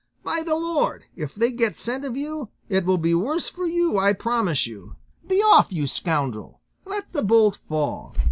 By 0.23 0.41
the 0.41 0.55
Lord, 0.55 1.03
if 1.15 1.35
they 1.35 1.51
get 1.51 1.75
scent 1.75 2.05
of 2.05 2.17
you, 2.17 2.49
it 2.69 2.85
will 2.85 2.97
be 2.97 3.13
worse 3.13 3.47
for 3.49 3.67
you, 3.67 3.99
I 3.99 4.13
promise 4.13 4.65
you. 4.65 4.95
Be 5.27 5.41
off, 5.43 5.71
you 5.71 5.85
scoundrel! 5.85 6.59
Let 6.85 7.13
the 7.13 7.21
bolt 7.21 7.59
fall. 7.69 8.15